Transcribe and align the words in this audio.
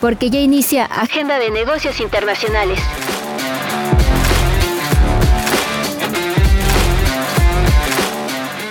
porque 0.00 0.30
ya 0.30 0.40
inicia 0.40 0.86
Agenda 0.86 1.38
de 1.38 1.50
Negocios 1.50 2.00
Internacionales. 2.00 2.80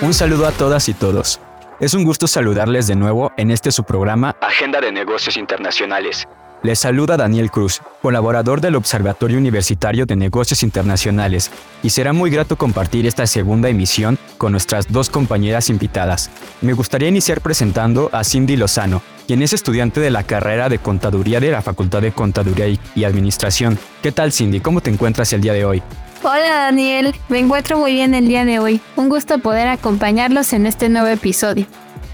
Un 0.02 0.14
saludo 0.14 0.46
a 0.46 0.52
todas 0.52 0.88
y 0.88 0.94
todos. 0.94 1.40
Es 1.78 1.94
un 1.94 2.04
gusto 2.04 2.26
saludarles 2.26 2.86
de 2.86 2.96
nuevo 2.96 3.32
en 3.36 3.50
este 3.50 3.70
su 3.70 3.84
programa 3.84 4.34
Agenda 4.40 4.80
de 4.80 4.92
Negocios 4.92 5.36
Internacionales. 5.36 6.26
Les 6.62 6.78
saluda 6.78 7.16
Daniel 7.16 7.50
Cruz, 7.50 7.80
colaborador 8.02 8.60
del 8.60 8.76
Observatorio 8.76 9.38
Universitario 9.38 10.04
de 10.04 10.14
Negocios 10.14 10.62
Internacionales, 10.62 11.50
y 11.82 11.88
será 11.88 12.12
muy 12.12 12.28
grato 12.28 12.56
compartir 12.56 13.06
esta 13.06 13.26
segunda 13.26 13.70
emisión 13.70 14.18
con 14.36 14.52
nuestras 14.52 14.92
dos 14.92 15.08
compañeras 15.08 15.70
invitadas. 15.70 16.30
Me 16.60 16.74
gustaría 16.74 17.08
iniciar 17.08 17.40
presentando 17.40 18.10
a 18.12 18.24
Cindy 18.24 18.56
Lozano, 18.56 19.00
quien 19.30 19.42
es 19.42 19.52
estudiante 19.52 20.00
de 20.00 20.10
la 20.10 20.24
carrera 20.24 20.68
de 20.68 20.80
Contaduría 20.80 21.38
de 21.38 21.52
la 21.52 21.62
Facultad 21.62 22.02
de 22.02 22.10
Contaduría 22.10 22.66
y 22.96 23.04
Administración. 23.04 23.78
¿Qué 24.02 24.10
tal 24.10 24.32
Cindy? 24.32 24.58
¿Cómo 24.58 24.80
te 24.80 24.90
encuentras 24.90 25.32
el 25.32 25.40
día 25.40 25.52
de 25.52 25.64
hoy? 25.64 25.84
Hola 26.24 26.64
Daniel, 26.64 27.14
me 27.28 27.38
encuentro 27.38 27.78
muy 27.78 27.92
bien 27.92 28.12
el 28.12 28.26
día 28.26 28.44
de 28.44 28.58
hoy. 28.58 28.80
Un 28.96 29.08
gusto 29.08 29.38
poder 29.38 29.68
acompañarlos 29.68 30.52
en 30.52 30.66
este 30.66 30.88
nuevo 30.88 31.06
episodio. 31.06 31.64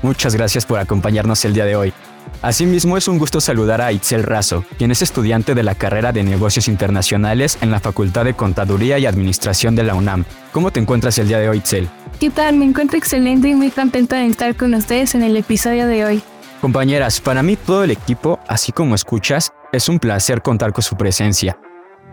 Muchas 0.03 0.35
gracias 0.35 0.67
por 0.67 0.79
acompañarnos 0.79 1.43
el 1.47 1.55
día 1.55 1.65
de 1.65 1.75
hoy. 1.75 1.95
Asimismo, 2.43 2.99
es 2.99 3.09
un 3.09 3.17
gusto 3.17 3.41
saludar 3.41 3.81
a 3.81 3.93
Itzel 3.93 4.23
Razo, 4.23 4.67
quien 4.77 4.91
es 4.91 5.01
estudiante 5.01 5.55
de 5.55 5.63
la 5.63 5.75
carrera 5.75 6.13
de 6.13 6.23
Negocios 6.23 6.69
Internacionales 6.69 7.57
en 7.63 7.71
la 7.71 7.81
Facultad 7.81 8.27
de 8.27 8.35
Contaduría 8.35 8.99
y 8.99 9.07
Administración 9.07 9.75
de 9.75 9.85
la 9.85 9.95
UNAM. 9.95 10.27
¿Cómo 10.53 10.71
te 10.71 10.81
encuentras 10.81 11.17
el 11.17 11.29
día 11.29 11.39
de 11.39 11.49
hoy, 11.49 11.57
Itzel? 11.57 11.89
¿Qué 12.21 12.29
tal? 12.29 12.57
Me 12.57 12.67
encuentro 12.67 12.99
excelente 12.99 13.49
y 13.49 13.55
muy 13.55 13.71
contenta 13.71 14.17
de 14.17 14.27
estar 14.27 14.55
con 14.55 14.75
ustedes 14.75 15.15
en 15.15 15.23
el 15.23 15.35
episodio 15.35 15.87
de 15.87 16.05
hoy. 16.05 16.23
Compañeras, 16.61 17.21
para 17.21 17.43
mí 17.43 17.55
todo 17.57 17.85
el 17.85 17.91
equipo, 17.91 18.41
así 18.49 18.73
como 18.73 18.95
escuchas, 18.95 19.53
es 19.73 19.89
un 19.89 19.99
placer 19.99 20.41
contar 20.41 20.73
con 20.73 20.83
su 20.83 20.97
presencia. 20.97 21.59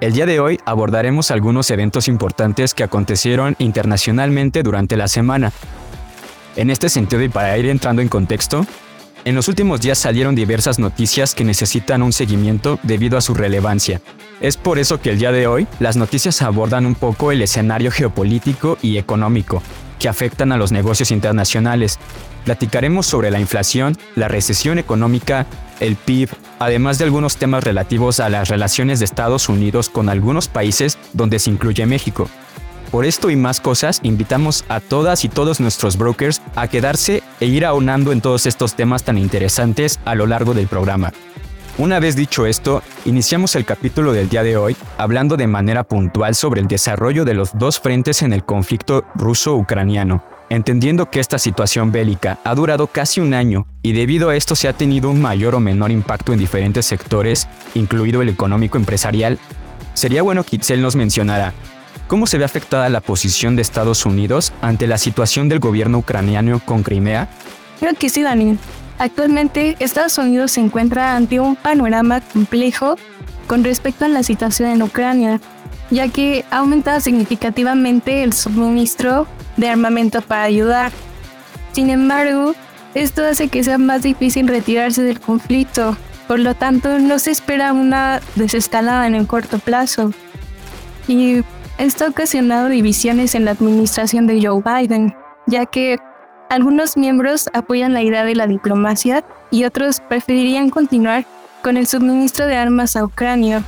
El 0.02 0.12
día 0.12 0.26
de 0.26 0.42
hoy 0.42 0.60
abordaremos 0.66 1.32
algunos 1.32 1.72
eventos 1.72 2.10
importantes 2.10 2.74
que 2.74 2.84
acontecieron 2.84 3.56
internacionalmente 3.60 4.62
durante 4.62 4.98
la 4.98 5.08
semana. 5.08 5.54
En 6.58 6.70
este 6.70 6.90
sentido 6.90 7.22
y 7.24 7.30
para 7.30 7.58
ir 7.58 7.68
entrando 7.68 8.02
en 8.02 8.10
contexto, 8.10 8.66
en 9.24 9.36
los 9.36 9.48
últimos 9.48 9.80
días 9.80 9.98
salieron 9.98 10.36
diversas 10.36 10.78
noticias 10.78 11.34
que 11.34 11.46
necesitan 11.46 12.02
un 12.02 12.12
seguimiento 12.12 12.80
debido 12.84 13.18
a 13.18 13.22
su 13.22 13.34
relevancia. 13.34 14.02
Es 14.42 14.58
por 14.58 14.78
eso 14.78 15.00
que 15.00 15.12
el 15.12 15.20
día 15.20 15.32
de 15.32 15.48
hoy 15.48 15.68
las 15.80 15.96
noticias 15.96 16.42
abordan 16.42 16.86
un 16.86 16.96
poco 16.96 17.32
el 17.32 17.42
escenario 17.42 17.92
geopolítico 17.92 18.78
y 18.82 18.98
económico 18.98 19.64
que 20.00 20.10
afectan 20.10 20.52
a 20.52 20.58
los 20.58 20.72
negocios 20.72 21.12
internacionales. 21.12 22.00
Platicaremos 22.46 23.06
sobre 23.06 23.32
la 23.32 23.40
inflación, 23.40 23.98
la 24.16 24.28
recesión 24.28 24.80
económica, 24.80 25.46
el 25.80 25.96
PIB, 25.96 26.30
además 26.60 26.98
de 26.98 27.06
algunos 27.06 27.38
temas 27.38 27.64
relativos 27.64 28.20
a 28.20 28.30
las 28.30 28.50
relaciones 28.50 29.00
de 29.00 29.06
Estados 29.06 29.50
Unidos 29.50 29.90
con 29.90 30.10
algunos 30.10 30.48
países 30.48 30.98
donde 31.14 31.40
se 31.40 31.50
incluye 31.50 31.86
México. 31.86 32.30
Por 32.92 33.06
esto 33.06 33.32
y 33.32 33.36
más 33.36 33.60
cosas, 33.60 34.02
invitamos 34.04 34.66
a 34.70 34.80
todas 34.80 35.26
y 35.26 35.30
todos 35.30 35.60
nuestros 35.60 35.98
brokers 35.98 36.44
a 36.56 36.68
quedarse 36.68 37.24
e 37.40 37.48
ir 37.48 37.66
aunando 37.66 38.12
en 38.12 38.22
todos 38.22 38.46
estos 38.46 38.76
temas 38.76 39.04
tan 39.04 39.18
interesantes 39.18 40.00
a 40.06 40.14
lo 40.14 40.28
largo 40.28 40.54
del 40.54 40.68
programa. 40.68 41.12
Una 41.78 42.00
vez 42.00 42.16
dicho 42.16 42.46
esto, 42.46 42.84
iniciamos 43.06 43.56
el 43.56 43.66
capítulo 43.66 44.14
del 44.14 44.30
día 44.30 44.44
de 44.44 44.58
hoy 44.58 44.78
hablando 44.98 45.38
de 45.38 45.48
manera 45.48 45.84
puntual 45.84 46.36
sobre 46.36 46.62
el 46.62 46.68
desarrollo 46.68 47.26
de 47.26 47.34
los 47.34 47.58
dos 47.58 47.80
frentes 47.80 48.22
en 48.22 48.32
el 48.32 48.44
conflicto 48.44 49.06
ruso-ucraniano, 49.16 50.24
entendiendo 50.50 51.10
que 51.10 51.20
esta 51.20 51.40
situación 51.40 51.92
bélica 51.92 52.38
ha 52.44 52.54
durado 52.54 52.86
casi 52.86 53.22
un 53.22 53.34
año 53.34 53.66
y 53.82 53.94
debido 53.94 54.30
a 54.30 54.36
esto 54.36 54.56
se 54.56 54.68
ha 54.68 54.74
tenido 54.74 55.10
un 55.10 55.20
mayor 55.20 55.56
o 55.56 55.60
menor 55.60 55.90
impacto 55.90 56.32
en 56.32 56.40
diferentes 56.40 56.86
sectores, 56.86 57.48
incluido 57.74 58.22
el 58.22 58.30
económico 58.30 58.78
empresarial. 58.78 59.40
Sería 59.96 60.22
bueno 60.22 60.44
que 60.44 60.58
Itzel 60.58 60.82
nos 60.82 60.96
mencionara 60.96 61.54
¿Cómo 62.08 62.28
se 62.28 62.38
ve 62.38 62.46
afectada 62.46 62.90
la 62.90 63.02
posición 63.02 63.56
de 63.56 63.64
Estados 63.64 64.06
Unidos 64.06 64.54
ante 64.62 64.86
la 64.86 65.00
situación 65.00 65.50
del 65.50 65.60
gobierno 65.60 65.98
ucraniano 65.98 66.60
con 66.64 66.84
Crimea? 66.84 67.30
Creo 67.80 67.96
que 67.96 68.10
sí, 68.10 68.22
Daniel. 68.22 68.60
Actualmente, 69.00 69.76
Estados 69.80 70.18
Unidos 70.18 70.52
se 70.52 70.62
encuentra 70.62 71.16
ante 71.16 71.40
un 71.40 71.56
panorama 71.56 72.22
complejo 72.22 72.96
con 73.48 73.64
respecto 73.64 74.06
a 74.06 74.08
la 74.08 74.24
situación 74.24 74.70
en 74.70 74.82
Ucrania, 74.82 75.40
ya 75.90 76.08
que 76.08 76.46
ha 76.52 76.60
aumentado 76.60 77.00
significativamente 77.00 78.24
el 78.24 78.34
suministro 78.34 79.28
de 79.58 79.70
armamento 79.70 80.22
para 80.22 80.44
ayudar. 80.44 80.92
Sin 81.74 81.90
embargo, 81.90 82.54
esto 82.94 83.26
hace 83.26 83.48
que 83.48 83.64
sea 83.64 83.78
más 83.78 84.04
difícil 84.04 84.48
retirarse 84.48 85.04
del 85.04 85.20
conflicto, 85.20 85.98
por 86.28 86.40
lo 86.40 86.56
tanto 86.56 87.00
no 87.00 87.20
se 87.20 87.32
espera 87.32 87.74
una 87.74 88.22
desescalada 88.36 89.08
en 89.08 89.16
el 89.16 89.28
corto 89.28 89.60
plazo. 89.60 90.12
Y 91.08 91.44
esto 91.78 92.06
ha 92.06 92.10
ocasionado 92.10 92.70
divisiones 92.70 93.36
en 93.36 93.46
la 93.46 93.52
administración 93.52 94.28
de 94.28 94.46
Joe 94.46 94.62
Biden, 94.64 95.14
ya 95.48 95.66
que 95.66 95.98
algunos 96.54 96.98
miembros 96.98 97.50
apoyan 97.54 97.94
la 97.94 98.04
idea 98.04 98.24
de 98.24 98.36
la 98.36 98.46
diplomacia 98.46 99.24
y 99.50 99.64
otros 99.64 100.02
preferirían 100.02 100.70
continuar 100.70 101.26
con 101.64 101.78
el 101.78 101.88
suministro 101.88 102.46
de 102.46 102.56
armas 102.56 102.96
a 102.96 103.04
Ucrania. 103.04 103.64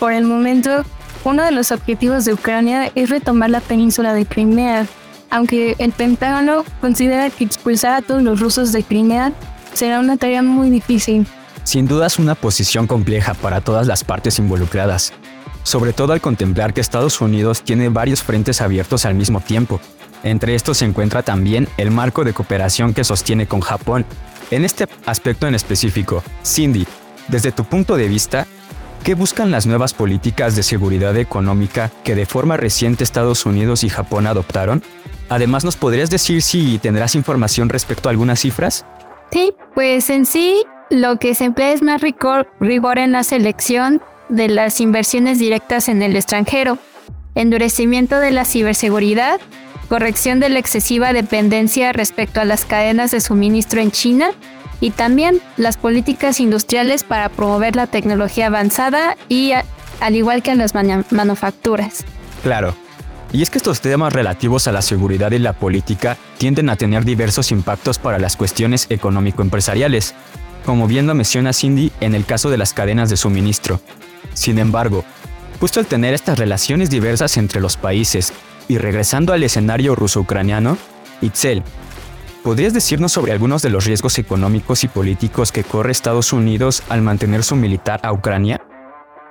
Por 0.00 0.12
el 0.12 0.24
momento, 0.24 0.82
uno 1.22 1.44
de 1.44 1.52
los 1.52 1.70
objetivos 1.70 2.24
de 2.24 2.32
Ucrania 2.34 2.90
es 2.96 3.10
retomar 3.10 3.50
la 3.50 3.60
península 3.60 4.12
de 4.12 4.26
Crimea, 4.26 4.86
aunque 5.30 5.76
el 5.78 5.92
Pentágono 5.92 6.64
considera 6.80 7.30
que 7.30 7.44
expulsar 7.44 7.94
a 7.94 8.02
todos 8.02 8.22
los 8.22 8.40
rusos 8.40 8.72
de 8.72 8.82
Crimea 8.82 9.32
será 9.72 10.00
una 10.00 10.16
tarea 10.16 10.42
muy 10.42 10.68
difícil. 10.68 11.28
Sin 11.62 11.86
duda 11.86 12.08
es 12.08 12.18
una 12.18 12.34
posición 12.34 12.88
compleja 12.88 13.34
para 13.34 13.60
todas 13.60 13.86
las 13.86 14.02
partes 14.02 14.40
involucradas, 14.40 15.12
sobre 15.62 15.92
todo 15.92 16.12
al 16.12 16.20
contemplar 16.20 16.74
que 16.74 16.80
Estados 16.80 17.20
Unidos 17.20 17.62
tiene 17.62 17.88
varios 17.88 18.24
frentes 18.24 18.60
abiertos 18.60 19.04
al 19.04 19.14
mismo 19.14 19.40
tiempo. 19.40 19.80
Entre 20.26 20.56
estos 20.56 20.78
se 20.78 20.84
encuentra 20.84 21.22
también 21.22 21.68
el 21.76 21.92
marco 21.92 22.24
de 22.24 22.32
cooperación 22.32 22.94
que 22.94 23.04
sostiene 23.04 23.46
con 23.46 23.60
Japón. 23.60 24.04
En 24.50 24.64
este 24.64 24.88
aspecto 25.06 25.46
en 25.46 25.54
específico, 25.54 26.20
Cindy, 26.44 26.84
desde 27.28 27.52
tu 27.52 27.62
punto 27.62 27.96
de 27.96 28.08
vista, 28.08 28.44
¿qué 29.04 29.14
buscan 29.14 29.52
las 29.52 29.68
nuevas 29.68 29.94
políticas 29.94 30.56
de 30.56 30.64
seguridad 30.64 31.16
económica 31.16 31.92
que 32.02 32.16
de 32.16 32.26
forma 32.26 32.56
reciente 32.56 33.04
Estados 33.04 33.46
Unidos 33.46 33.84
y 33.84 33.88
Japón 33.88 34.26
adoptaron? 34.26 34.82
Además, 35.28 35.64
¿nos 35.64 35.76
podrías 35.76 36.10
decir 36.10 36.42
si 36.42 36.78
tendrás 36.78 37.14
información 37.14 37.68
respecto 37.68 38.08
a 38.08 38.10
algunas 38.10 38.40
cifras? 38.40 38.84
Sí, 39.30 39.52
pues 39.76 40.10
en 40.10 40.26
sí, 40.26 40.64
lo 40.90 41.20
que 41.20 41.36
se 41.36 41.44
emplea 41.44 41.70
es 41.70 41.82
más 41.82 42.00
rigor, 42.00 42.50
rigor 42.58 42.98
en 42.98 43.12
la 43.12 43.22
selección 43.22 44.02
de 44.28 44.48
las 44.48 44.80
inversiones 44.80 45.38
directas 45.38 45.88
en 45.88 46.02
el 46.02 46.16
extranjero, 46.16 46.78
endurecimiento 47.36 48.18
de 48.18 48.32
la 48.32 48.44
ciberseguridad, 48.44 49.40
corrección 49.86 50.40
de 50.40 50.48
la 50.48 50.58
excesiva 50.58 51.12
dependencia 51.12 51.92
respecto 51.92 52.40
a 52.40 52.44
las 52.44 52.64
cadenas 52.64 53.10
de 53.10 53.20
suministro 53.20 53.80
en 53.80 53.90
China 53.90 54.30
y 54.80 54.90
también 54.90 55.40
las 55.56 55.76
políticas 55.76 56.40
industriales 56.40 57.04
para 57.04 57.28
promover 57.28 57.76
la 57.76 57.86
tecnología 57.86 58.46
avanzada 58.46 59.16
y 59.28 59.52
al 60.00 60.16
igual 60.16 60.42
que 60.42 60.54
las 60.54 60.74
manufacturas. 60.74 62.04
Claro. 62.42 62.74
Y 63.32 63.42
es 63.42 63.50
que 63.50 63.58
estos 63.58 63.80
temas 63.80 64.12
relativos 64.12 64.68
a 64.68 64.72
la 64.72 64.82
seguridad 64.82 65.32
y 65.32 65.38
la 65.38 65.52
política 65.52 66.16
tienden 66.38 66.70
a 66.70 66.76
tener 66.76 67.04
diversos 67.04 67.50
impactos 67.50 67.98
para 67.98 68.18
las 68.18 68.36
cuestiones 68.36 68.86
económico-empresariales, 68.88 70.14
como 70.64 70.86
bien 70.86 71.06
lo 71.06 71.14
menciona 71.14 71.52
Cindy 71.52 71.90
en 72.00 72.14
el 72.14 72.24
caso 72.24 72.50
de 72.50 72.58
las 72.58 72.72
cadenas 72.72 73.10
de 73.10 73.16
suministro, 73.16 73.80
sin 74.32 74.58
embargo, 74.58 75.04
justo 75.60 75.80
al 75.80 75.86
tener 75.86 76.14
estas 76.14 76.38
relaciones 76.38 76.90
diversas 76.90 77.36
entre 77.36 77.60
los 77.60 77.76
países 77.76 78.32
y 78.68 78.78
regresando 78.78 79.32
al 79.32 79.42
escenario 79.42 79.94
ruso-ucraniano, 79.94 80.76
Itzel, 81.20 81.62
¿podrías 82.42 82.74
decirnos 82.74 83.12
sobre 83.12 83.32
algunos 83.32 83.62
de 83.62 83.70
los 83.70 83.84
riesgos 83.84 84.18
económicos 84.18 84.84
y 84.84 84.88
políticos 84.88 85.52
que 85.52 85.64
corre 85.64 85.92
Estados 85.92 86.32
Unidos 86.32 86.82
al 86.88 87.02
mantener 87.02 87.42
su 87.42 87.56
militar 87.56 88.00
a 88.02 88.12
Ucrania? 88.12 88.60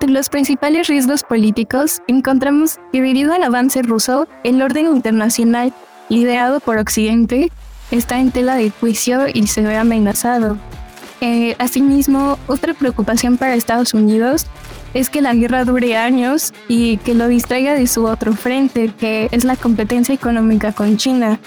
los 0.07 0.29
principales 0.29 0.87
riesgos 0.87 1.23
políticos 1.23 2.01
encontramos 2.07 2.77
que 2.91 3.01
debido 3.01 3.33
al 3.33 3.43
avance 3.43 3.81
ruso, 3.81 4.27
el 4.43 4.61
orden 4.61 4.87
internacional 4.87 5.73
liderado 6.09 6.59
por 6.59 6.77
Occidente 6.77 7.51
está 7.91 8.19
en 8.19 8.31
tela 8.31 8.55
de 8.55 8.69
juicio 8.69 9.25
y 9.33 9.47
se 9.47 9.61
ve 9.61 9.77
amenazado. 9.77 10.57
Eh, 11.21 11.55
asimismo, 11.59 12.37
otra 12.47 12.73
preocupación 12.73 13.37
para 13.37 13.55
Estados 13.55 13.93
Unidos 13.93 14.45
es 14.95 15.09
que 15.09 15.21
la 15.21 15.35
guerra 15.35 15.65
dure 15.65 15.97
años 15.97 16.53
y 16.69 16.97
que 16.97 17.13
lo 17.13 17.27
distraiga 17.27 17.73
de 17.73 17.85
su 17.85 18.05
otro 18.05 18.33
frente, 18.33 18.93
que 18.97 19.27
es 19.31 19.43
la 19.43 19.57
competencia 19.57 20.15
económica 20.15 20.71
con 20.71 20.95
China. 20.95 21.37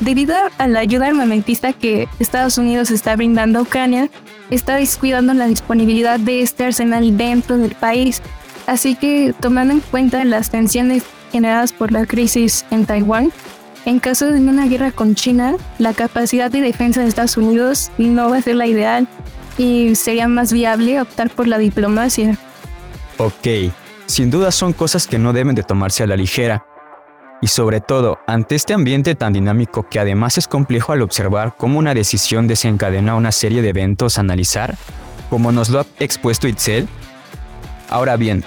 Debido 0.00 0.34
a 0.56 0.66
la 0.68 0.80
ayuda 0.80 1.08
armamentista 1.08 1.74
que 1.74 2.08
Estados 2.18 2.56
Unidos 2.56 2.90
está 2.90 3.14
brindando 3.14 3.58
a 3.58 3.62
Ucrania, 3.62 4.08
está 4.48 4.76
descuidando 4.76 5.34
la 5.34 5.46
disponibilidad 5.48 6.18
de 6.18 6.40
este 6.40 6.64
arsenal 6.64 7.18
dentro 7.18 7.58
del 7.58 7.74
país. 7.74 8.22
Así 8.66 8.94
que, 8.94 9.34
tomando 9.38 9.74
en 9.74 9.80
cuenta 9.80 10.24
las 10.24 10.50
tensiones 10.50 11.02
generadas 11.30 11.74
por 11.74 11.92
la 11.92 12.06
crisis 12.06 12.64
en 12.70 12.86
Taiwán, 12.86 13.32
en 13.84 13.98
caso 13.98 14.32
de 14.32 14.40
una 14.40 14.66
guerra 14.66 14.92
con 14.92 15.14
China, 15.14 15.56
la 15.78 15.92
capacidad 15.92 16.50
de 16.50 16.62
defensa 16.62 17.02
de 17.02 17.08
Estados 17.08 17.36
Unidos 17.36 17.90
no 17.98 18.30
va 18.30 18.38
a 18.38 18.42
ser 18.42 18.56
la 18.56 18.66
ideal 18.66 19.06
y 19.58 19.94
sería 19.94 20.26
más 20.26 20.54
viable 20.54 20.98
optar 21.02 21.28
por 21.28 21.48
la 21.48 21.58
diplomacia. 21.58 22.38
Ok, 23.18 23.72
sin 24.06 24.30
duda 24.30 24.52
son 24.52 24.72
cosas 24.72 25.06
que 25.06 25.18
no 25.18 25.32
deben 25.32 25.54
de 25.54 25.64
tomarse 25.64 26.04
a 26.04 26.06
la 26.06 26.16
ligera. 26.16 26.64
Y 27.42 27.48
sobre 27.48 27.80
todo, 27.80 28.18
ante 28.26 28.54
este 28.54 28.74
ambiente 28.74 29.14
tan 29.14 29.32
dinámico 29.32 29.88
que 29.88 30.00
además 30.00 30.38
es 30.38 30.48
complejo 30.48 30.92
al 30.92 31.02
observar 31.02 31.54
cómo 31.56 31.78
una 31.78 31.94
decisión 31.94 32.46
desencadena 32.46 33.16
una 33.16 33.32
serie 33.32 33.60
de 33.62 33.68
eventos 33.68 34.18
a 34.18 34.22
analizar, 34.22 34.76
como 35.30 35.52
nos 35.52 35.68
lo 35.68 35.80
ha 35.80 35.86
expuesto 35.98 36.48
Itzel. 36.48 36.88
Ahora 37.88 38.16
bien, 38.16 38.44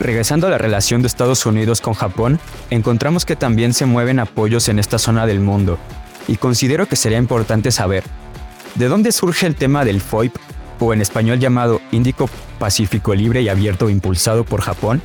Regresando 0.00 0.46
a 0.46 0.50
la 0.50 0.56
relación 0.56 1.02
de 1.02 1.08
Estados 1.08 1.44
Unidos 1.44 1.82
con 1.82 1.92
Japón, 1.92 2.40
encontramos 2.70 3.26
que 3.26 3.36
también 3.36 3.74
se 3.74 3.84
mueven 3.84 4.18
apoyos 4.18 4.70
en 4.70 4.78
esta 4.78 4.98
zona 4.98 5.26
del 5.26 5.40
mundo, 5.40 5.78
y 6.26 6.36
considero 6.36 6.86
que 6.88 6.96
sería 6.96 7.18
importante 7.18 7.70
saber, 7.70 8.02
¿de 8.76 8.88
dónde 8.88 9.12
surge 9.12 9.46
el 9.46 9.56
tema 9.56 9.84
del 9.84 10.00
FOIP, 10.00 10.34
o 10.80 10.92
en 10.92 11.00
español 11.00 11.38
llamado 11.38 11.80
Índico 11.92 12.28
Pacífico 12.58 13.14
Libre 13.14 13.42
y 13.42 13.48
Abierto 13.48 13.88
impulsado 13.88 14.44
por 14.44 14.62
Japón? 14.62 15.00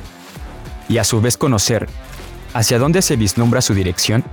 Y 0.88 0.98
a 0.98 1.04
su 1.04 1.20
vez 1.20 1.36
conocer, 1.36 1.88
¿hacia 2.54 2.78
dónde 2.78 3.02
se 3.02 3.16
vislumbra 3.16 3.60
su 3.60 3.74
dirección? 3.74 4.24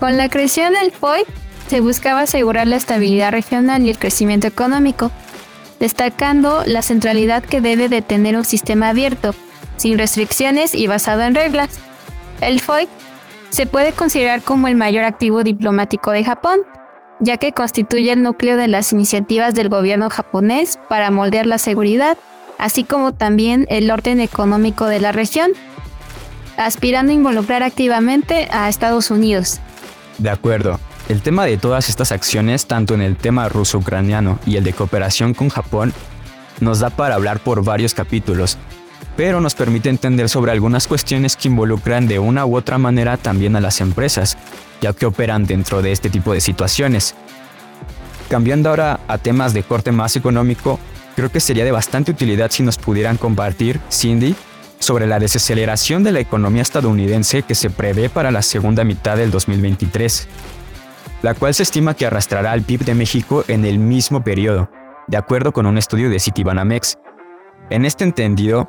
Con 0.00 0.16
la 0.16 0.28
creación 0.28 0.74
del 0.74 0.92
FOIP, 0.92 1.26
se 1.68 1.80
buscaba 1.80 2.20
asegurar 2.20 2.66
la 2.66 2.76
estabilidad 2.76 3.32
regional 3.32 3.82
y 3.82 3.90
el 3.90 3.98
crecimiento 3.98 4.46
económico, 4.46 5.10
destacando 5.80 6.62
la 6.66 6.82
centralidad 6.82 7.42
que 7.42 7.60
debe 7.60 7.88
de 7.88 8.02
tener 8.02 8.36
un 8.36 8.44
sistema 8.44 8.90
abierto, 8.90 9.34
sin 9.76 9.98
restricciones 9.98 10.74
y 10.74 10.86
basado 10.86 11.22
en 11.22 11.34
reglas. 11.34 11.78
El 12.40 12.60
FOIP 12.60 12.88
se 13.50 13.66
puede 13.66 13.92
considerar 13.92 14.42
como 14.42 14.68
el 14.68 14.74
mayor 14.74 15.04
activo 15.04 15.42
diplomático 15.42 16.10
de 16.10 16.24
Japón, 16.24 16.60
ya 17.24 17.38
que 17.38 17.52
constituye 17.52 18.12
el 18.12 18.22
núcleo 18.22 18.56
de 18.56 18.68
las 18.68 18.92
iniciativas 18.92 19.54
del 19.54 19.70
gobierno 19.70 20.10
japonés 20.10 20.78
para 20.88 21.10
moldear 21.10 21.46
la 21.46 21.58
seguridad, 21.58 22.18
así 22.58 22.84
como 22.84 23.14
también 23.14 23.66
el 23.70 23.90
orden 23.90 24.20
económico 24.20 24.86
de 24.86 25.00
la 25.00 25.10
región, 25.10 25.52
aspirando 26.56 27.12
a 27.12 27.14
involucrar 27.14 27.62
activamente 27.62 28.48
a 28.52 28.68
Estados 28.68 29.10
Unidos. 29.10 29.60
De 30.18 30.30
acuerdo. 30.30 30.78
El 31.08 31.20
tema 31.20 31.44
de 31.44 31.58
todas 31.58 31.90
estas 31.90 32.12
acciones, 32.12 32.66
tanto 32.66 32.94
en 32.94 33.02
el 33.02 33.16
tema 33.16 33.50
ruso-ucraniano 33.50 34.38
y 34.46 34.56
el 34.56 34.64
de 34.64 34.72
cooperación 34.72 35.34
con 35.34 35.50
Japón, 35.50 35.92
nos 36.60 36.78
da 36.78 36.88
para 36.88 37.14
hablar 37.14 37.40
por 37.40 37.62
varios 37.62 37.92
capítulos, 37.92 38.56
pero 39.16 39.40
nos 39.40 39.54
permite 39.54 39.88
entender 39.88 40.28
sobre 40.28 40.52
algunas 40.52 40.86
cuestiones 40.86 41.36
que 41.36 41.48
involucran 41.48 42.06
de 42.06 42.18
una 42.18 42.46
u 42.46 42.56
otra 42.56 42.78
manera 42.78 43.16
también 43.16 43.56
a 43.56 43.60
las 43.60 43.80
empresas, 43.80 44.36
ya 44.80 44.92
que 44.92 45.06
operan 45.06 45.46
dentro 45.46 45.82
de 45.82 45.92
este 45.92 46.10
tipo 46.10 46.32
de 46.32 46.40
situaciones. 46.40 47.14
Cambiando 48.28 48.70
ahora 48.70 49.00
a 49.06 49.18
temas 49.18 49.54
de 49.54 49.62
corte 49.62 49.92
más 49.92 50.16
económico, 50.16 50.78
creo 51.14 51.30
que 51.30 51.40
sería 51.40 51.64
de 51.64 51.72
bastante 51.72 52.10
utilidad 52.10 52.50
si 52.50 52.62
nos 52.62 52.78
pudieran 52.78 53.16
compartir, 53.16 53.80
Cindy, 53.90 54.34
sobre 54.78 55.06
la 55.06 55.18
desaceleración 55.18 56.02
de 56.02 56.12
la 56.12 56.20
economía 56.20 56.62
estadounidense 56.62 57.42
que 57.42 57.54
se 57.54 57.70
prevé 57.70 58.08
para 58.08 58.30
la 58.30 58.42
segunda 58.42 58.84
mitad 58.84 59.16
del 59.16 59.30
2023 59.30 60.28
la 61.24 61.32
cual 61.32 61.54
se 61.54 61.62
estima 61.62 61.94
que 61.94 62.04
arrastrará 62.04 62.52
al 62.52 62.60
PIB 62.60 62.84
de 62.84 62.94
México 62.94 63.44
en 63.48 63.64
el 63.64 63.78
mismo 63.78 64.22
periodo, 64.22 64.68
de 65.06 65.16
acuerdo 65.16 65.54
con 65.54 65.64
un 65.64 65.78
estudio 65.78 66.10
de 66.10 66.20
Citibanamex. 66.20 66.98
En 67.70 67.86
este 67.86 68.04
entendido, 68.04 68.68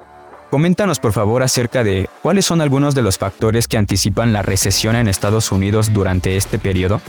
coméntanos 0.56 1.00
por 1.00 1.12
favor 1.12 1.44
acerca 1.44 1.84
de 1.84 2.10
cuáles 2.22 2.46
son 2.46 2.62
algunos 2.62 2.96
de 2.96 3.02
los 3.02 3.18
factores 3.18 3.68
que 3.68 3.78
anticipan 3.78 4.31
la 4.31 4.42
recesión 4.42 4.96
en 4.96 5.10
Estados 5.10 5.52
Unidos 5.52 5.92
durante 5.92 6.38
este 6.38 6.60
periodo. 6.60 7.02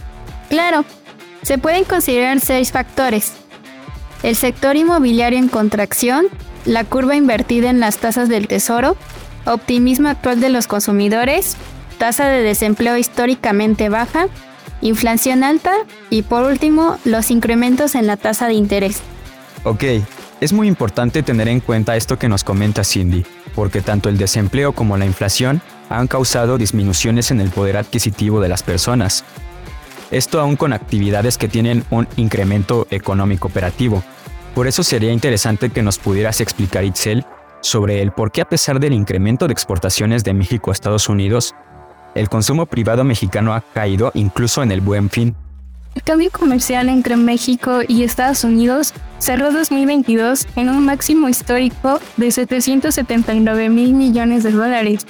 Claro, 0.48 0.84
se 1.42 1.56
pueden 1.56 1.84
considerar 1.84 2.40
seis 2.40 2.72
factores. 2.72 3.34
El 4.24 4.34
sector 4.34 4.74
inmobiliario 4.74 5.38
en 5.38 5.46
contracción, 5.46 6.26
la 6.64 6.82
curva 6.82 7.14
invertida 7.14 7.70
en 7.70 7.78
las 7.78 7.98
tasas 7.98 8.28
del 8.28 8.48
tesoro, 8.48 8.96
optimismo 9.44 10.08
actual 10.08 10.40
de 10.40 10.48
los 10.48 10.66
consumidores, 10.66 11.56
tasa 11.98 12.26
de 12.26 12.42
desempleo 12.42 12.96
históricamente 12.96 13.88
baja, 13.88 14.26
inflación 14.80 15.44
alta 15.44 15.72
y 16.10 16.22
por 16.22 16.42
último 16.42 16.98
los 17.04 17.30
incrementos 17.30 17.94
en 17.94 18.08
la 18.08 18.16
tasa 18.16 18.48
de 18.48 18.54
interés. 18.54 19.02
Ok, 19.62 19.84
es 20.40 20.52
muy 20.52 20.66
importante 20.66 21.22
tener 21.22 21.46
en 21.46 21.60
cuenta 21.60 21.94
esto 21.94 22.18
que 22.18 22.28
nos 22.28 22.42
comenta 22.42 22.82
Cindy, 22.82 23.24
porque 23.56 23.80
tanto 23.80 24.08
el 24.08 24.18
desempleo 24.18 24.72
como 24.72 24.96
la 24.96 25.06
inflación 25.06 25.60
han 25.88 26.06
causado 26.06 26.58
disminuciones 26.58 27.32
en 27.32 27.40
el 27.40 27.50
poder 27.50 27.78
adquisitivo 27.78 28.40
de 28.40 28.48
las 28.48 28.62
personas. 28.62 29.24
Esto 30.12 30.40
aún 30.40 30.54
con 30.54 30.72
actividades 30.72 31.38
que 31.38 31.48
tienen 31.48 31.84
un 31.90 32.06
incremento 32.16 32.86
económico 32.90 33.48
operativo. 33.48 34.04
Por 34.54 34.68
eso 34.68 34.84
sería 34.84 35.10
interesante 35.10 35.70
que 35.70 35.82
nos 35.82 35.98
pudieras 35.98 36.40
explicar, 36.40 36.84
Itzel, 36.84 37.24
sobre 37.60 38.02
el 38.02 38.12
por 38.12 38.30
qué 38.30 38.42
a 38.42 38.48
pesar 38.48 38.78
del 38.78 38.92
incremento 38.92 39.46
de 39.46 39.52
exportaciones 39.52 40.22
de 40.22 40.34
México 40.34 40.70
a 40.70 40.74
Estados 40.74 41.08
Unidos, 41.08 41.54
el 42.14 42.28
consumo 42.28 42.66
privado 42.66 43.04
mexicano 43.04 43.54
ha 43.54 43.60
caído 43.60 44.12
incluso 44.14 44.62
en 44.62 44.70
el 44.70 44.80
buen 44.80 45.10
fin. 45.10 45.34
El 45.96 46.02
cambio 46.02 46.30
comercial 46.30 46.90
entre 46.90 47.16
México 47.16 47.80
y 47.88 48.02
Estados 48.02 48.44
Unidos 48.44 48.92
cerró 49.18 49.50
2022 49.50 50.46
en 50.54 50.68
un 50.68 50.84
máximo 50.84 51.26
histórico 51.26 52.00
de 52.18 52.30
779 52.30 53.70
mil 53.70 53.94
millones 53.94 54.42
de 54.42 54.52
dólares, 54.52 55.06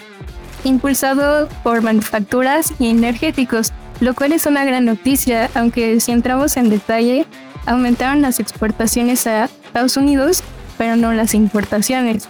impulsado 0.62 1.48
por 1.64 1.82
manufacturas 1.82 2.72
y 2.78 2.86
energéticos, 2.86 3.72
lo 3.98 4.14
cual 4.14 4.30
es 4.30 4.46
una 4.46 4.64
gran 4.64 4.84
noticia, 4.84 5.50
aunque 5.54 5.98
si 5.98 6.12
entramos 6.12 6.56
en 6.56 6.70
detalle, 6.70 7.26
aumentaron 7.66 8.22
las 8.22 8.38
exportaciones 8.38 9.26
a 9.26 9.46
Estados 9.46 9.96
Unidos, 9.96 10.44
pero 10.78 10.94
no 10.94 11.12
las 11.12 11.34
importaciones. 11.34 12.28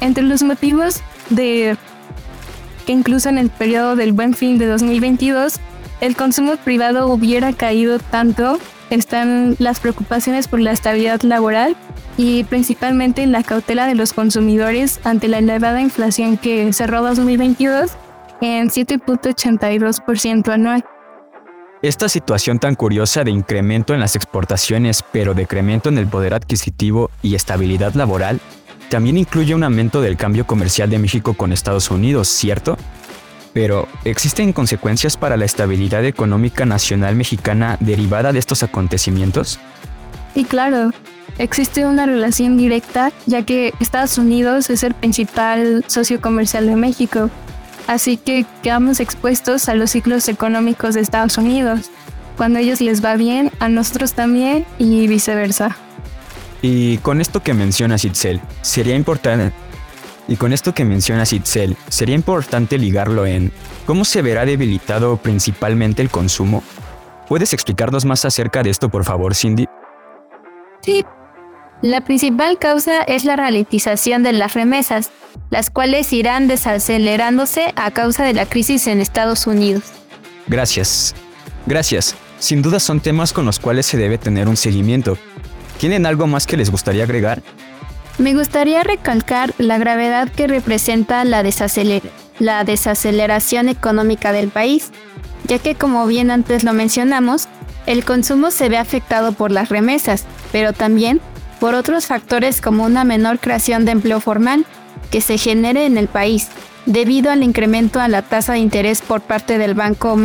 Entre 0.00 0.22
los 0.22 0.44
motivos 0.44 1.02
de 1.28 1.76
que 2.86 2.92
incluso 2.92 3.28
en 3.28 3.38
el 3.38 3.50
periodo 3.50 3.96
del 3.96 4.12
buen 4.12 4.32
fin 4.32 4.58
de 4.58 4.66
2022 4.66 5.58
el 6.00 6.16
consumo 6.16 6.56
privado 6.56 7.08
hubiera 7.08 7.52
caído 7.52 7.98
tanto, 7.98 8.58
están 8.90 9.56
las 9.58 9.80
preocupaciones 9.80 10.48
por 10.48 10.60
la 10.60 10.72
estabilidad 10.72 11.22
laboral 11.22 11.76
y 12.16 12.44
principalmente 12.44 13.26
la 13.26 13.42
cautela 13.42 13.86
de 13.86 13.94
los 13.94 14.12
consumidores 14.12 15.00
ante 15.04 15.28
la 15.28 15.38
elevada 15.38 15.80
inflación 15.80 16.36
que 16.36 16.72
cerró 16.72 17.02
2022 17.02 17.92
en 18.40 18.68
7.82% 18.68 20.52
anual. 20.52 20.84
Esta 21.82 22.08
situación 22.08 22.58
tan 22.58 22.74
curiosa 22.74 23.22
de 23.22 23.30
incremento 23.30 23.92
en 23.92 24.00
las 24.00 24.16
exportaciones 24.16 25.04
pero 25.12 25.34
decremento 25.34 25.88
en 25.88 25.98
el 25.98 26.06
poder 26.06 26.34
adquisitivo 26.34 27.10
y 27.22 27.34
estabilidad 27.34 27.94
laboral 27.94 28.40
también 28.88 29.18
incluye 29.18 29.54
un 29.54 29.64
aumento 29.64 30.00
del 30.00 30.16
cambio 30.16 30.46
comercial 30.46 30.88
de 30.90 30.98
México 30.98 31.34
con 31.34 31.52
Estados 31.52 31.90
Unidos, 31.90 32.28
¿cierto? 32.28 32.76
Pero, 33.56 33.88
¿existen 34.04 34.52
consecuencias 34.52 35.16
para 35.16 35.38
la 35.38 35.46
estabilidad 35.46 36.04
económica 36.04 36.66
nacional 36.66 37.16
mexicana 37.16 37.78
derivada 37.80 38.34
de 38.34 38.38
estos 38.38 38.62
acontecimientos? 38.62 39.58
Y 40.34 40.44
claro, 40.44 40.90
existe 41.38 41.86
una 41.86 42.04
relación 42.04 42.58
directa 42.58 43.12
ya 43.24 43.44
que 43.44 43.72
Estados 43.80 44.18
Unidos 44.18 44.68
es 44.68 44.82
el 44.82 44.92
principal 44.92 45.86
socio 45.86 46.20
comercial 46.20 46.66
de 46.66 46.76
México, 46.76 47.30
así 47.86 48.18
que 48.18 48.44
quedamos 48.62 49.00
expuestos 49.00 49.70
a 49.70 49.74
los 49.74 49.92
ciclos 49.92 50.28
económicos 50.28 50.94
de 50.94 51.00
Estados 51.00 51.38
Unidos. 51.38 51.90
Cuando 52.36 52.58
a 52.58 52.60
ellos 52.60 52.82
les 52.82 53.02
va 53.02 53.16
bien, 53.16 53.50
a 53.58 53.70
nosotros 53.70 54.12
también 54.12 54.66
y 54.78 55.06
viceversa. 55.06 55.78
Y 56.60 56.98
con 56.98 57.22
esto 57.22 57.42
que 57.42 57.54
mencionas 57.54 58.04
Itzel, 58.04 58.38
sería 58.60 58.96
importante 58.96 59.54
y 60.28 60.36
con 60.36 60.52
esto 60.52 60.74
que 60.74 60.84
mencionas 60.84 61.32
Itzel, 61.32 61.76
sería 61.88 62.14
importante 62.14 62.78
ligarlo 62.78 63.26
en 63.26 63.52
cómo 63.86 64.04
se 64.04 64.22
verá 64.22 64.44
debilitado 64.44 65.16
principalmente 65.16 66.02
el 66.02 66.10
consumo. 66.10 66.62
¿Puedes 67.28 67.52
explicarnos 67.52 68.04
más 68.04 68.24
acerca 68.24 68.62
de 68.62 68.70
esto, 68.70 68.88
por 68.88 69.04
favor, 69.04 69.34
Cindy? 69.34 69.66
Sí. 70.82 71.04
La 71.82 72.00
principal 72.00 72.58
causa 72.58 73.02
es 73.02 73.24
la 73.24 73.36
ralentización 73.36 74.22
de 74.22 74.32
las 74.32 74.54
remesas, 74.54 75.10
las 75.50 75.70
cuales 75.70 76.12
irán 76.12 76.48
desacelerándose 76.48 77.72
a 77.76 77.90
causa 77.90 78.24
de 78.24 78.32
la 78.32 78.46
crisis 78.46 78.86
en 78.86 79.00
Estados 79.00 79.46
Unidos. 79.46 79.84
Gracias. 80.46 81.14
Gracias. 81.66 82.14
Sin 82.38 82.62
duda 82.62 82.80
son 82.80 83.00
temas 83.00 83.32
con 83.32 83.44
los 83.44 83.58
cuales 83.58 83.86
se 83.86 83.96
debe 83.96 84.18
tener 84.18 84.48
un 84.48 84.56
seguimiento, 84.56 85.18
¿Tienen 85.78 86.06
algo 86.06 86.26
más 86.26 86.46
que 86.46 86.56
les 86.56 86.70
gustaría 86.70 87.04
agregar? 87.04 87.42
Me 88.18 88.34
gustaría 88.34 88.82
recalcar 88.82 89.52
la 89.58 89.76
gravedad 89.76 90.30
que 90.30 90.46
representa 90.46 91.22
la, 91.24 91.44
la 92.38 92.64
desaceleración 92.64 93.68
económica 93.68 94.32
del 94.32 94.48
país, 94.48 94.90
ya 95.44 95.58
que 95.58 95.74
como 95.74 96.06
bien 96.06 96.30
antes 96.30 96.64
lo 96.64 96.72
mencionamos, 96.72 97.46
el 97.84 98.04
consumo 98.04 98.50
se 98.50 98.70
ve 98.70 98.78
afectado 98.78 99.32
por 99.32 99.50
las 99.50 99.68
remesas, 99.68 100.24
pero 100.50 100.72
también 100.72 101.20
por 101.60 101.74
otros 101.74 102.06
factores 102.06 102.62
como 102.62 102.84
una 102.84 103.04
menor 103.04 103.38
creación 103.38 103.84
de 103.84 103.92
empleo 103.92 104.20
formal 104.20 104.64
que 105.10 105.20
se 105.20 105.36
genere 105.36 105.84
en 105.84 105.98
el 105.98 106.08
país, 106.08 106.48
debido 106.86 107.30
al 107.30 107.42
incremento 107.42 108.00
a 108.00 108.08
la 108.08 108.22
tasa 108.22 108.54
de 108.54 108.60
interés 108.60 109.02
por 109.02 109.20
parte 109.20 109.58
del 109.58 109.74
Banco, 109.74 110.18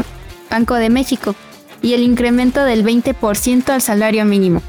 Banco 0.50 0.76
de 0.76 0.90
México 0.90 1.36
y 1.82 1.94
el 1.94 2.04
incremento 2.04 2.64
del 2.64 2.86
20% 2.86 3.70
al 3.70 3.82
salario 3.82 4.24
mínimo. 4.24 4.62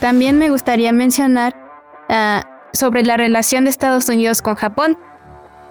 También 0.00 0.36
me 0.36 0.50
gustaría 0.50 0.92
mencionar 0.92 1.54
uh, 2.08 2.55
sobre 2.76 3.02
la 3.02 3.16
relación 3.16 3.64
de 3.64 3.70
Estados 3.70 4.08
Unidos 4.08 4.42
con 4.42 4.54
Japón. 4.54 4.96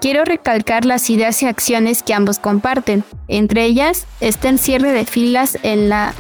Quiero 0.02 0.26
recalcar 0.26 0.86
las 0.86 1.10
ideas 1.10 1.42
y 1.42 1.48
acciones 1.48 2.04
que 2.04 2.14
ambos 2.14 2.40
comparten. 2.40 3.04
Entre 3.28 3.64
ellas 3.66 4.06
está 4.20 4.50
el 4.50 4.60
cierre 4.60 4.92
de 4.92 5.06
filas 5.06 5.58
en 5.64 5.90
la 5.90 6.14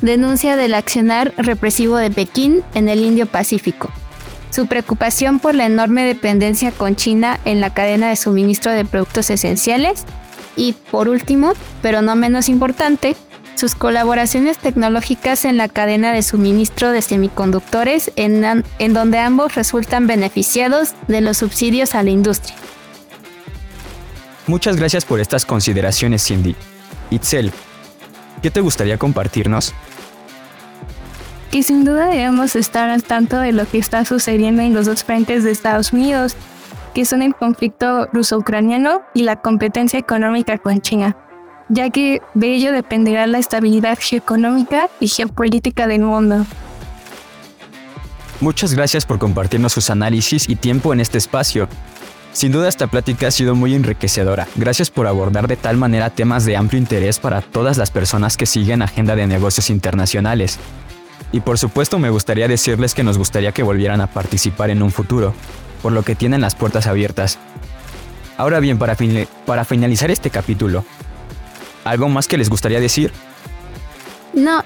denuncia 0.00 0.56
del 0.56 0.74
accionar 0.74 1.32
represivo 1.36 1.96
de 1.96 2.10
Pekín 2.10 2.62
en 2.74 2.88
el 2.88 3.00
Indio-Pacífico. 3.00 3.90
Su 4.50 4.66
preocupación 4.66 5.40
por 5.40 5.54
la 5.54 5.66
enorme 5.66 6.04
dependencia 6.04 6.70
con 6.70 6.96
China 6.96 7.40
en 7.44 7.60
la 7.60 7.74
cadena 7.74 8.08
de 8.08 8.16
suministro 8.16 8.72
de 8.72 8.84
productos 8.84 9.30
esenciales. 9.30 10.04
Y 10.56 10.74
por 10.92 11.08
último, 11.08 11.54
pero 11.82 12.02
no 12.02 12.14
menos 12.14 12.48
importante, 12.48 13.16
sus 13.64 13.74
colaboraciones 13.74 14.58
tecnológicas 14.58 15.46
en 15.46 15.56
la 15.56 15.70
cadena 15.70 16.12
de 16.12 16.20
suministro 16.20 16.92
de 16.92 17.00
semiconductores 17.00 18.12
en, 18.14 18.62
en 18.78 18.92
donde 18.92 19.18
ambos 19.18 19.54
resultan 19.54 20.06
beneficiados 20.06 20.92
de 21.08 21.22
los 21.22 21.38
subsidios 21.38 21.94
a 21.94 22.02
la 22.02 22.10
industria. 22.10 22.54
Muchas 24.46 24.76
gracias 24.76 25.06
por 25.06 25.18
estas 25.18 25.46
consideraciones, 25.46 26.26
Cindy. 26.26 26.54
Itzel, 27.08 27.52
¿qué 28.42 28.50
te 28.50 28.60
gustaría 28.60 28.98
compartirnos? 28.98 29.72
Que 31.50 31.62
sin 31.62 31.86
duda 31.86 32.08
debemos 32.08 32.56
estar 32.56 32.90
al 32.90 33.02
tanto 33.02 33.38
de 33.38 33.52
lo 33.52 33.66
que 33.66 33.78
está 33.78 34.04
sucediendo 34.04 34.60
en 34.60 34.74
los 34.74 34.84
dos 34.84 35.04
frentes 35.04 35.42
de 35.42 35.52
Estados 35.52 35.94
Unidos, 35.94 36.36
que 36.92 37.06
son 37.06 37.22
el 37.22 37.34
conflicto 37.34 38.08
ruso-ucraniano 38.12 39.00
y 39.14 39.22
la 39.22 39.36
competencia 39.36 39.98
económica 39.98 40.58
con 40.58 40.82
China 40.82 41.16
ya 41.74 41.90
que 41.90 42.22
de 42.34 42.54
ello 42.54 42.72
dependerá 42.72 43.26
la 43.26 43.38
estabilidad 43.38 43.98
geoeconómica 44.00 44.88
y 45.00 45.08
geopolítica 45.08 45.86
del 45.86 46.02
mundo. 46.02 46.46
Muchas 48.40 48.74
gracias 48.74 49.04
por 49.04 49.18
compartirnos 49.18 49.72
sus 49.72 49.90
análisis 49.90 50.48
y 50.48 50.56
tiempo 50.56 50.92
en 50.92 51.00
este 51.00 51.18
espacio. 51.18 51.68
Sin 52.32 52.52
duda 52.52 52.68
esta 52.68 52.86
plática 52.86 53.28
ha 53.28 53.30
sido 53.30 53.54
muy 53.54 53.74
enriquecedora. 53.74 54.46
Gracias 54.56 54.90
por 54.90 55.06
abordar 55.06 55.46
de 55.48 55.56
tal 55.56 55.76
manera 55.76 56.10
temas 56.10 56.44
de 56.44 56.56
amplio 56.56 56.80
interés 56.80 57.18
para 57.18 57.42
todas 57.42 57.76
las 57.76 57.90
personas 57.90 58.36
que 58.36 58.46
siguen 58.46 58.82
Agenda 58.82 59.16
de 59.16 59.26
Negocios 59.26 59.70
Internacionales. 59.70 60.58
Y 61.32 61.40
por 61.40 61.58
supuesto 61.58 61.98
me 61.98 62.10
gustaría 62.10 62.48
decirles 62.48 62.94
que 62.94 63.04
nos 63.04 63.18
gustaría 63.18 63.52
que 63.52 63.62
volvieran 63.62 64.00
a 64.00 64.08
participar 64.08 64.70
en 64.70 64.82
un 64.82 64.90
futuro, 64.90 65.34
por 65.82 65.92
lo 65.92 66.02
que 66.02 66.14
tienen 66.14 66.40
las 66.40 66.54
puertas 66.54 66.86
abiertas. 66.86 67.38
Ahora 68.36 68.58
bien, 68.58 68.78
para, 68.78 68.96
para 69.46 69.64
finalizar 69.64 70.10
este 70.10 70.30
capítulo, 70.30 70.84
¿Algo 71.84 72.08
más 72.08 72.26
que 72.26 72.38
les 72.38 72.48
gustaría 72.48 72.80
decir? 72.80 73.12
No, 74.32 74.64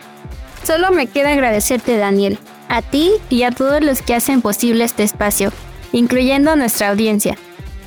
solo 0.62 0.90
me 0.92 1.08
queda 1.08 1.32
agradecerte 1.32 1.96
Daniel, 1.96 2.38
a 2.68 2.80
ti 2.80 3.12
y 3.28 3.42
a 3.42 3.50
todos 3.50 3.82
los 3.82 4.02
que 4.02 4.14
hacen 4.14 4.40
posible 4.40 4.84
este 4.84 5.02
espacio, 5.02 5.52
incluyendo 5.92 6.50
a 6.52 6.56
nuestra 6.56 6.88
audiencia. 6.88 7.36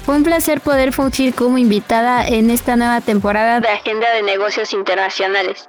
Fue 0.06 0.16
un 0.16 0.24
placer 0.24 0.62
poder 0.62 0.94
fungir 0.94 1.34
como 1.34 1.58
invitada 1.58 2.28
en 2.28 2.50
esta 2.50 2.76
nueva 2.76 3.02
temporada 3.02 3.60
de 3.60 3.70
Agenda 3.70 4.12
de 4.14 4.24
Negocios 4.24 4.74
Internacionales. 4.74 5.68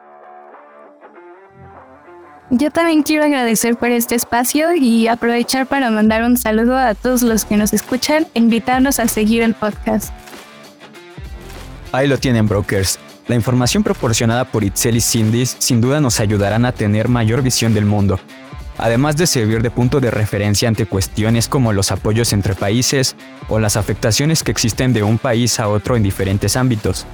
Yo 2.50 2.70
también 2.70 3.02
quiero 3.02 3.24
agradecer 3.24 3.76
por 3.76 3.90
este 3.90 4.14
espacio 4.14 4.74
y 4.74 5.08
aprovechar 5.08 5.66
para 5.66 5.90
mandar 5.90 6.22
un 6.22 6.36
saludo 6.36 6.76
a 6.76 6.94
todos 6.94 7.22
los 7.22 7.46
que 7.46 7.56
nos 7.56 7.72
escuchan 7.72 8.26
e 8.34 8.40
invitarnos 8.40 9.00
a 9.00 9.08
seguir 9.08 9.42
el 9.42 9.54
podcast. 9.54 10.12
Ahí 11.92 12.08
lo 12.08 12.18
tienen, 12.18 12.46
brokers. 12.46 12.98
La 13.28 13.36
información 13.36 13.84
proporcionada 13.84 14.44
por 14.44 14.64
Itzel 14.64 14.96
y 14.96 15.00
Cindy 15.00 15.46
sin 15.46 15.80
duda 15.80 16.00
nos 16.00 16.18
ayudarán 16.18 16.64
a 16.64 16.72
tener 16.72 17.08
mayor 17.08 17.42
visión 17.42 17.72
del 17.72 17.84
mundo, 17.84 18.18
además 18.78 19.16
de 19.16 19.28
servir 19.28 19.62
de 19.62 19.70
punto 19.70 20.00
de 20.00 20.10
referencia 20.10 20.68
ante 20.68 20.86
cuestiones 20.86 21.48
como 21.48 21.72
los 21.72 21.92
apoyos 21.92 22.32
entre 22.32 22.54
países 22.56 23.14
o 23.48 23.60
las 23.60 23.76
afectaciones 23.76 24.42
que 24.42 24.50
existen 24.50 24.92
de 24.92 25.04
un 25.04 25.18
país 25.18 25.60
a 25.60 25.68
otro 25.68 25.96
en 25.96 26.02
diferentes 26.02 26.56
ámbitos. 26.56 27.06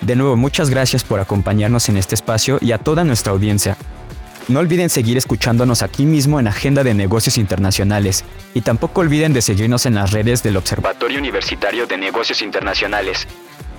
De 0.00 0.14
nuevo, 0.14 0.36
muchas 0.36 0.70
gracias 0.70 1.02
por 1.02 1.18
acompañarnos 1.18 1.88
en 1.88 1.96
este 1.96 2.14
espacio 2.14 2.58
y 2.60 2.70
a 2.70 2.78
toda 2.78 3.02
nuestra 3.02 3.32
audiencia. 3.32 3.76
No 4.46 4.60
olviden 4.60 4.90
seguir 4.90 5.16
escuchándonos 5.16 5.82
aquí 5.82 6.06
mismo 6.06 6.38
en 6.38 6.46
Agenda 6.46 6.84
de 6.84 6.94
Negocios 6.94 7.36
Internacionales 7.36 8.24
y 8.54 8.60
tampoco 8.60 9.00
olviden 9.00 9.32
de 9.32 9.42
seguirnos 9.42 9.86
en 9.86 9.96
las 9.96 10.12
redes 10.12 10.44
del 10.44 10.56
Observatorio 10.56 11.18
Universitario 11.18 11.88
de 11.88 11.96
Negocios 11.96 12.42
Internacionales 12.42 13.26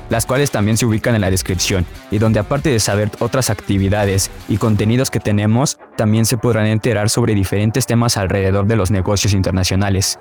las 0.09 0.25
cuales 0.25 0.51
también 0.51 0.77
se 0.77 0.85
ubican 0.85 1.15
en 1.15 1.21
la 1.21 1.31
descripción 1.31 1.85
y 2.11 2.19
donde 2.19 2.39
aparte 2.39 2.69
de 2.69 2.79
saber 2.79 3.11
otras 3.19 3.49
actividades 3.49 4.31
y 4.47 4.57
contenidos 4.57 5.09
que 5.09 5.19
tenemos, 5.19 5.79
también 5.95 6.25
se 6.25 6.37
podrán 6.37 6.67
enterar 6.67 7.09
sobre 7.09 7.35
diferentes 7.35 7.85
temas 7.85 8.17
alrededor 8.17 8.65
de 8.67 8.75
los 8.75 8.91
negocios 8.91 9.33
internacionales. 9.33 10.19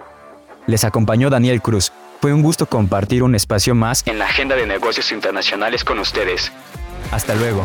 Les 0.66 0.84
acompañó 0.84 1.30
Daniel 1.30 1.62
Cruz. 1.62 1.92
Fue 2.20 2.32
un 2.32 2.42
gusto 2.42 2.66
compartir 2.66 3.22
un 3.22 3.34
espacio 3.34 3.74
más 3.74 4.02
en 4.06 4.18
la 4.18 4.24
agenda 4.24 4.56
de 4.56 4.66
negocios 4.66 5.12
internacionales 5.12 5.84
con 5.84 5.98
ustedes. 5.98 6.50
Hasta 7.12 7.34
luego. 7.34 7.64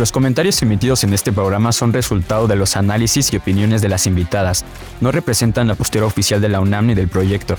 Los 0.00 0.12
comentarios 0.12 0.62
emitidos 0.62 1.04
en 1.04 1.12
este 1.12 1.30
programa 1.30 1.72
son 1.72 1.92
resultado 1.92 2.48
de 2.48 2.56
los 2.56 2.74
análisis 2.78 3.34
y 3.34 3.36
opiniones 3.36 3.82
de 3.82 3.90
las 3.90 4.06
invitadas. 4.06 4.64
No 5.02 5.12
representan 5.12 5.68
la 5.68 5.74
postura 5.74 6.06
oficial 6.06 6.40
de 6.40 6.48
la 6.48 6.60
UNAM 6.60 6.86
ni 6.86 6.94
del 6.94 7.08
proyecto. 7.08 7.58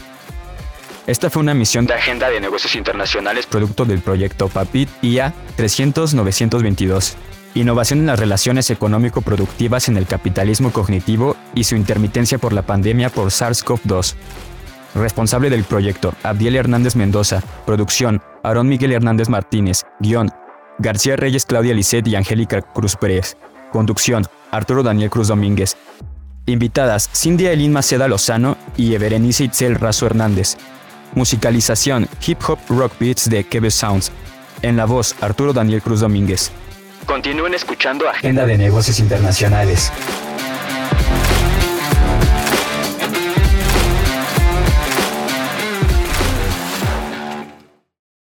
Esta 1.05 1.29
fue 1.29 1.43
una 1.43 1.53
misión 1.53 1.85
de 1.85 1.93
Agenda 1.93 2.31
de 2.31 2.39
Negocios 2.39 2.75
Internacionales 2.75 3.45
producto 3.45 3.85
del 3.85 3.99
proyecto 3.99 4.49
PAPIT 4.49 4.89
IA 5.03 5.35
300-922. 5.55 7.13
Innovación 7.53 7.99
en 7.99 8.07
las 8.07 8.19
relaciones 8.19 8.71
económico-productivas 8.71 9.87
en 9.87 9.97
el 9.97 10.07
capitalismo 10.07 10.73
cognitivo 10.73 11.35
y 11.53 11.65
su 11.65 11.75
intermitencia 11.75 12.39
por 12.39 12.53
la 12.53 12.63
pandemia 12.63 13.11
por 13.11 13.27
SARS-CoV-2. 13.27 14.15
Responsable 14.95 15.51
del 15.51 15.63
proyecto, 15.63 16.15
Abdiel 16.23 16.55
Hernández 16.55 16.95
Mendoza. 16.95 17.43
Producción, 17.67 18.19
Aarón 18.43 18.67
Miguel 18.67 18.93
Hernández 18.93 19.29
Martínez. 19.29 19.83
Guión, 19.99 20.31
García 20.81 21.15
Reyes, 21.15 21.45
Claudia 21.45 21.75
Lisset 21.75 22.07
y 22.07 22.15
Angélica 22.15 22.61
Cruz 22.61 22.95
Pérez. 22.95 23.37
Conducción, 23.71 24.25
Arturo 24.49 24.81
Daniel 24.81 25.11
Cruz 25.11 25.27
Domínguez. 25.27 25.77
Invitadas, 26.47 27.07
Cindy 27.13 27.45
Elín 27.45 27.71
Maceda 27.71 28.07
Lozano 28.07 28.57
y 28.75 28.95
Everenice 28.95 29.43
Itzel 29.43 29.75
Razo 29.75 30.07
Hernández. 30.07 30.57
Musicalización, 31.13 32.07
Hip 32.25 32.39
Hop 32.47 32.59
Rock 32.69 32.93
Beats 32.99 33.29
de 33.29 33.43
Kebe 33.43 33.69
Sounds. 33.69 34.11
En 34.63 34.75
la 34.75 34.85
voz, 34.85 35.15
Arturo 35.21 35.53
Daniel 35.53 35.81
Cruz 35.83 35.99
Domínguez. 35.99 36.51
Continúen 37.05 37.53
escuchando 37.53 38.09
Agenda 38.09 38.45
de 38.45 38.57
Negocios 38.57 38.99
Internacionales. 38.99 39.91